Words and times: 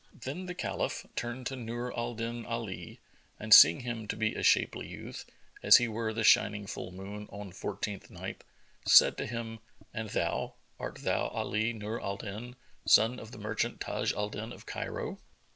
Then 0.19 0.47
the 0.47 0.55
Caliph 0.55 1.05
turned 1.15 1.45
to 1.45 1.55
Nur 1.55 1.95
al 1.95 2.15
Din 2.15 2.43
Ali 2.47 2.99
and 3.39 3.53
seeing 3.53 3.81
him 3.81 4.07
to 4.07 4.15
be 4.15 4.33
a 4.33 4.41
shapely 4.41 4.87
youth, 4.87 5.25
as 5.61 5.77
he 5.77 5.87
were 5.87 6.11
the 6.11 6.23
shining 6.23 6.65
full 6.65 6.91
moon 6.91 7.27
on 7.31 7.51
fourteenth 7.51 8.09
night, 8.09 8.43
said 8.87 9.15
to 9.17 9.27
him, 9.27 9.59
"And 9.93 10.09
thou, 10.09 10.55
art 10.79 11.01
thou 11.03 11.27
Ali 11.27 11.71
Nur 11.73 12.01
al 12.01 12.17
Din, 12.17 12.55
son 12.87 13.19
of 13.19 13.29
the 13.31 13.37
merchant 13.37 13.79
Taj 13.79 14.11
al 14.13 14.29
Din 14.29 14.51
of 14.51 14.65
Cairo?" 14.65 15.19